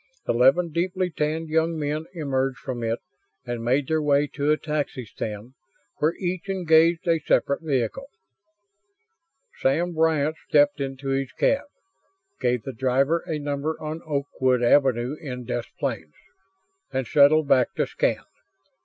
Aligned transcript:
Eleven 0.27 0.71
deeply 0.71 1.11
tanned 1.11 1.47
young 1.47 1.77
men 1.77 2.05
emerged 2.15 2.57
from 2.57 2.83
it 2.83 2.97
and 3.45 3.63
made 3.63 3.87
their 3.87 4.01
way 4.01 4.25
to 4.25 4.51
a 4.51 4.57
taxi 4.57 5.05
stand, 5.05 5.53
where 5.97 6.15
each 6.15 6.49
engaged 6.49 7.07
a 7.07 7.19
separate 7.19 7.61
vehicle. 7.61 8.07
Sam 9.59 9.93
Bryant 9.93 10.37
stepped 10.49 10.81
into 10.81 11.09
his 11.09 11.31
cab, 11.33 11.65
gave 12.39 12.63
the 12.63 12.73
driver 12.73 13.23
a 13.27 13.37
number 13.37 13.79
on 13.79 14.01
Oakwood 14.07 14.63
Avenue 14.63 15.17
in 15.21 15.45
Des 15.45 15.65
Plaines, 15.79 16.15
and 16.91 17.05
settled 17.05 17.47
back 17.47 17.75
to 17.75 17.85
scan. 17.85 18.23